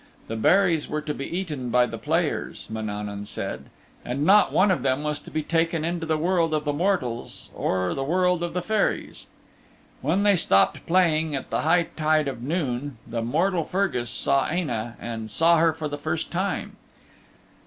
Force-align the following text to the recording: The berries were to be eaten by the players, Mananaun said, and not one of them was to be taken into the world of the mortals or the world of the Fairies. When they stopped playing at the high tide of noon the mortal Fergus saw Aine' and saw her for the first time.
The 0.27 0.35
berries 0.35 0.89
were 0.89 1.01
to 1.01 1.13
be 1.13 1.27
eaten 1.27 1.69
by 1.69 1.85
the 1.85 1.99
players, 1.99 2.65
Mananaun 2.71 3.23
said, 3.27 3.65
and 4.03 4.25
not 4.25 4.51
one 4.51 4.71
of 4.71 4.81
them 4.81 5.03
was 5.03 5.19
to 5.19 5.29
be 5.29 5.43
taken 5.43 5.85
into 5.85 6.07
the 6.07 6.17
world 6.17 6.55
of 6.55 6.65
the 6.65 6.73
mortals 6.73 7.51
or 7.53 7.93
the 7.93 8.03
world 8.03 8.41
of 8.41 8.53
the 8.55 8.63
Fairies. 8.63 9.27
When 10.01 10.23
they 10.23 10.35
stopped 10.37 10.87
playing 10.87 11.35
at 11.35 11.51
the 11.51 11.61
high 11.61 11.83
tide 11.95 12.27
of 12.27 12.41
noon 12.41 12.97
the 13.05 13.21
mortal 13.21 13.63
Fergus 13.63 14.09
saw 14.09 14.49
Aine' 14.49 14.95
and 14.99 15.29
saw 15.29 15.59
her 15.59 15.71
for 15.71 15.87
the 15.87 15.99
first 15.99 16.31
time. 16.31 16.77